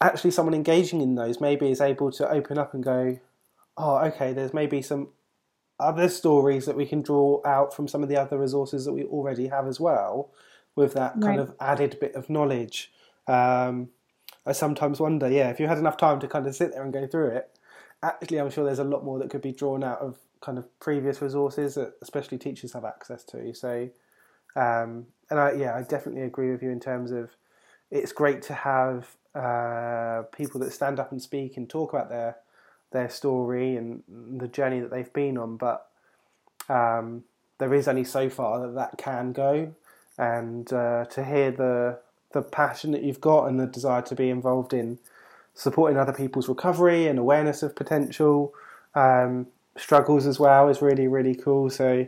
[0.00, 3.18] actually someone engaging in those maybe is able to open up and go,
[3.76, 5.08] oh, okay, there's maybe some
[5.78, 9.04] other stories that we can draw out from some of the other resources that we
[9.04, 10.30] already have as well,
[10.74, 11.38] with that kind Right.
[11.38, 12.92] of added bit of knowledge.
[13.26, 13.90] Um,
[14.46, 16.92] I sometimes wonder, yeah, if you had enough time to kind of sit there and
[16.92, 17.58] go through it,
[18.02, 20.80] actually, I'm sure there's a lot more that could be drawn out of kind of
[20.80, 23.54] previous resources that especially teachers have access to.
[23.54, 23.90] So,
[24.56, 27.30] um, and I, yeah, I definitely agree with you in terms of
[27.90, 32.36] it's great to have uh, people that stand up and speak and talk about their
[32.92, 35.86] their story and the journey that they've been on, but
[36.68, 37.22] um,
[37.58, 39.72] there is only so far that that can go,
[40.18, 42.00] and uh, to hear the
[42.32, 44.98] the passion that you've got and the desire to be involved in
[45.54, 48.52] supporting other people's recovery and awareness of potential
[48.94, 51.70] um, struggles as well is really really cool.
[51.70, 52.06] So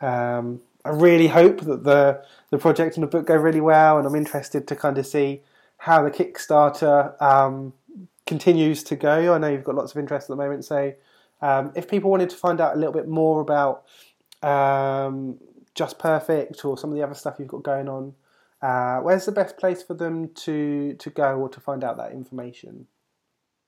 [0.00, 4.06] um, I really hope that the the project and the book go really well, and
[4.06, 5.42] I'm interested to kind of see
[5.78, 7.72] how the Kickstarter um,
[8.26, 9.34] continues to go.
[9.34, 10.94] I know you've got lots of interest at the moment, so
[11.42, 13.84] um, if people wanted to find out a little bit more about
[14.42, 15.38] um,
[15.74, 18.14] Just Perfect or some of the other stuff you've got going on,
[18.60, 22.12] uh, where's the best place for them to to go or to find out that
[22.12, 22.88] information?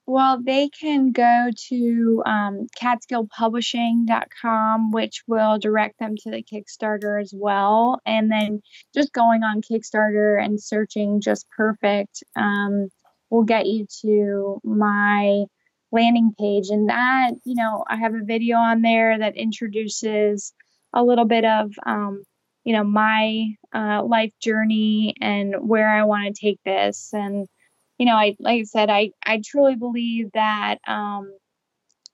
[0.06, 7.32] Well, they can go to um, catskillpublishing.com, which will direct them to the Kickstarter as
[7.32, 8.00] well.
[8.04, 8.60] And then
[8.92, 12.88] just going on Kickstarter and searching Just Perfect um,
[13.30, 15.44] will get you to my
[15.92, 16.70] landing page.
[16.70, 20.52] And that, you know, I have a video on there that introduces
[20.92, 22.24] a little bit of, um,
[22.70, 27.10] you know, my uh, life journey and where I want to take this.
[27.12, 27.48] And
[27.98, 31.36] you know, I like I said, I I truly believe that um,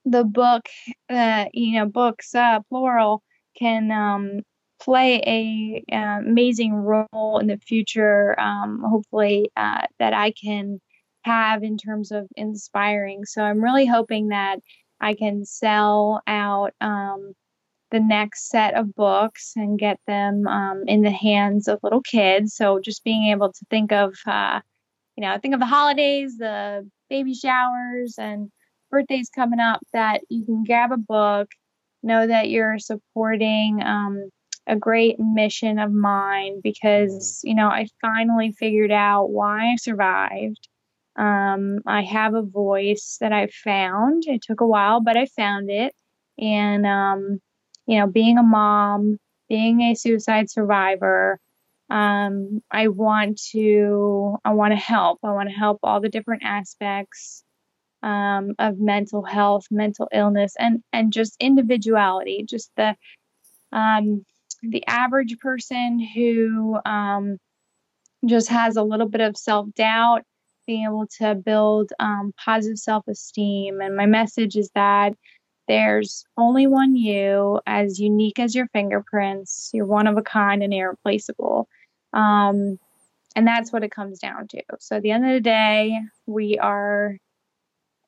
[0.03, 0.65] the book,
[1.11, 3.21] uh, you know, books uh, plural
[3.59, 4.41] can um,
[4.81, 8.39] play a uh, amazing role in the future.
[8.39, 10.81] Um, hopefully, uh, that I can
[11.21, 13.25] have in terms of inspiring.
[13.25, 14.57] So I'm really hoping that
[14.99, 17.33] I can sell out um,
[17.91, 22.55] the next set of books and get them um, in the hands of little kids.
[22.55, 24.59] So just being able to think of uh,
[25.17, 28.51] you know, think of the holidays, the baby showers, and
[28.91, 31.49] birthdays coming up that you can grab a book,
[32.03, 34.29] know that you're supporting um,
[34.67, 40.67] a great mission of mine because, you know, I finally figured out why I survived.
[41.15, 44.23] Um, I have a voice that I found.
[44.27, 45.95] It took a while, but I found it.
[46.37, 47.39] And, um,
[47.87, 49.19] you know, being a mom,
[49.49, 51.39] being a suicide survivor,
[51.89, 55.19] um, I want to I want to help.
[55.23, 57.43] I want to help all the different aspects
[58.03, 62.45] um, of mental health, mental illness, and and just individuality.
[62.47, 62.95] Just the
[63.71, 64.25] um,
[64.61, 67.37] the average person who um,
[68.25, 70.23] just has a little bit of self doubt,
[70.65, 73.79] being able to build um, positive self esteem.
[73.79, 75.13] And my message is that
[75.67, 79.69] there's only one you, as unique as your fingerprints.
[79.73, 81.67] You're one of a kind and irreplaceable.
[82.13, 82.79] Um,
[83.35, 84.63] And that's what it comes down to.
[84.79, 87.17] So at the end of the day, we are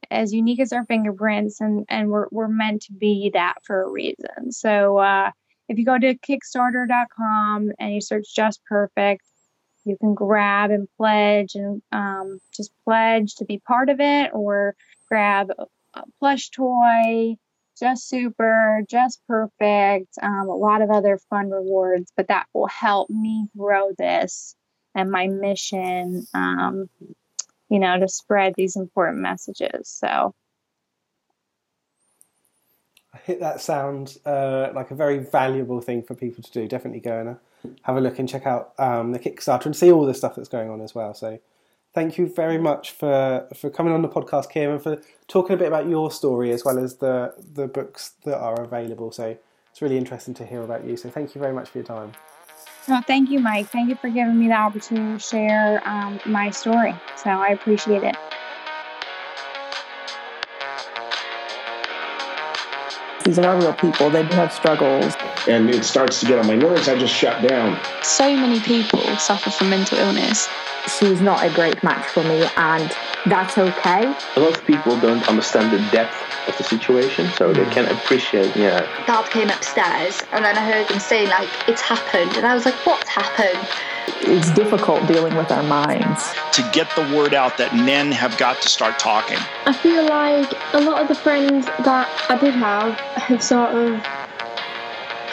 [0.09, 3.89] as unique as our fingerprints and, and we're, we're meant to be that for a
[3.89, 4.51] reason.
[4.51, 5.29] So uh,
[5.67, 9.23] if you go to kickstarter.com and you search just perfect,
[9.85, 14.75] you can grab and pledge and um, just pledge to be part of it or
[15.07, 15.65] grab a,
[16.19, 17.35] plush toy
[17.79, 23.09] just super, just perfect, um, a lot of other fun rewards, but that will help
[23.09, 24.55] me grow this
[24.95, 26.89] and my mission, um,
[27.69, 29.87] you know, to spread these important messages.
[29.87, 30.33] So.
[33.13, 36.67] I hit that sounds uh, like a very valuable thing for people to do.
[36.67, 40.05] Definitely go and have a look and check out um, the Kickstarter and see all
[40.05, 41.13] the stuff that's going on as well.
[41.13, 41.39] So
[41.93, 45.57] thank you very much for for coming on the podcast, Kim, and for talking a
[45.57, 49.11] bit about your story as well as the the books that are available.
[49.11, 49.37] So
[49.71, 50.97] it's really interesting to hear about you.
[50.97, 52.13] So thank you very much for your time.
[52.87, 53.67] Well, thank you, Mike.
[53.67, 56.95] Thank you for giving me the opportunity to share um, my story.
[57.17, 58.15] So I appreciate it.
[63.25, 64.09] These are not real people.
[64.09, 65.13] They do have struggles.
[65.47, 66.87] And it starts to get on my nerves.
[66.87, 67.79] I just shut down.
[68.01, 70.49] So many people suffer from mental illness.
[70.87, 74.13] She's not a great match for me, and that's okay.
[74.35, 76.15] A lot of people don't understand the depth
[76.47, 77.71] of the situation, so they hmm.
[77.71, 78.81] can't appreciate, yeah.
[79.05, 82.35] Dad came upstairs, and then I heard him saying, like, it's happened.
[82.37, 83.67] And I was like, what's happened?
[84.21, 86.33] It's difficult dealing with our minds.
[86.53, 89.37] To get the word out that men have got to start talking.
[89.65, 94.01] I feel like a lot of the friends that I did have have sort of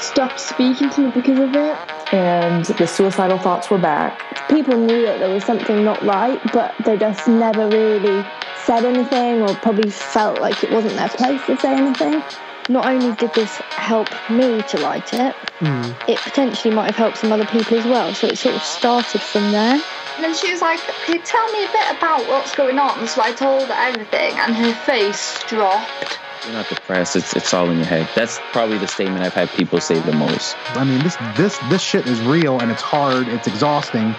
[0.03, 1.96] stopped speaking to me because of it.
[2.13, 4.49] And the suicidal thoughts were back.
[4.49, 8.25] People knew that there was something not right, but they just never really
[8.65, 12.23] said anything or probably felt like it wasn't their place to say anything.
[12.69, 16.09] Not only did this help me to write it, mm.
[16.09, 18.13] it potentially might have helped some other people as well.
[18.13, 19.81] So it sort of started from there.
[20.17, 23.07] And then she was like, Can you tell me a bit about what's going on?
[23.07, 26.19] So I told her everything, and her face dropped.
[26.47, 27.17] You're not depressed.
[27.17, 28.09] It's it's all in your head.
[28.15, 30.55] That's probably the statement I've had people say the most.
[30.77, 33.27] I mean, this this this shit is real and it's hard.
[33.27, 34.15] It's exhausting.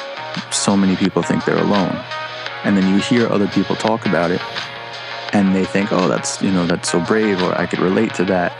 [0.51, 1.97] So many people think they're alone,
[2.65, 4.41] and then you hear other people talk about it,
[5.33, 8.25] and they think, "Oh, that's you know that's so brave," or "I could relate to
[8.25, 8.51] that,"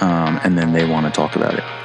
[0.00, 1.79] um, and then they want to talk about it.